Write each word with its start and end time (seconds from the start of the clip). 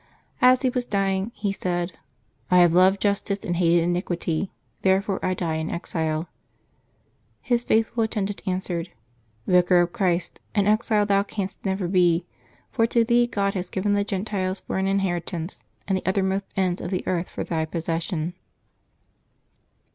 As 0.41 0.63
he 0.63 0.71
was 0.71 0.83
dying, 0.87 1.31
he 1.35 1.53
said," 1.53 1.93
I 2.49 2.57
have 2.57 2.73
loved 2.73 2.99
justice 2.99 3.43
and 3.45 3.57
hated 3.57 3.83
iniquity, 3.83 4.51
therefore 4.81 5.23
I 5.23 5.35
die 5.35 5.57
in 5.57 5.69
exile." 5.69 6.27
His 7.39 7.63
faithful 7.63 8.05
attendant 8.05 8.41
answered," 8.47 8.89
Vicar 9.45 9.79
of 9.81 9.93
Christ, 9.93 10.39
an 10.55 10.65
exile 10.65 11.05
thou 11.05 11.21
canst 11.21 11.63
never 11.63 11.87
be, 11.87 12.25
for 12.71 12.87
to 12.87 13.03
thee 13.03 13.27
God 13.27 13.53
has 13.53 13.69
given 13.69 13.91
the 13.91 14.03
Gentiles 14.03 14.59
for 14.61 14.79
an 14.79 14.87
inheritance, 14.87 15.63
and 15.87 15.95
the 15.99 16.05
uttermost 16.07 16.45
ends 16.57 16.81
of 16.81 16.89
the 16.89 17.05
earth 17.05 17.29
for 17.29 17.43
thy 17.43 17.65
possession." 17.65 18.33